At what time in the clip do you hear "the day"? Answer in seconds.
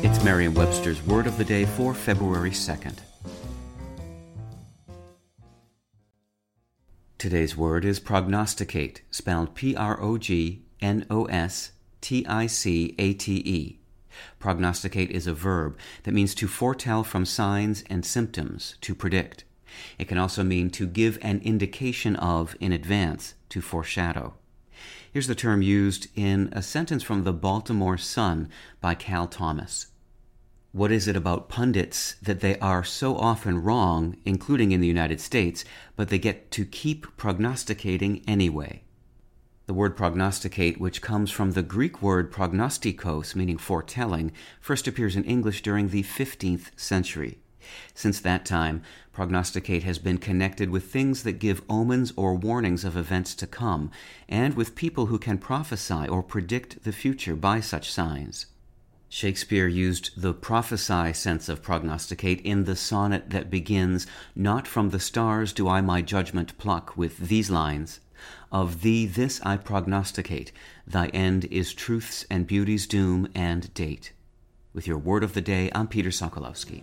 1.38-1.64, 75.32-75.70